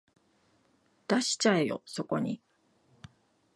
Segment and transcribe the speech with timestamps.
[1.07, 2.41] 出しちゃえよそこに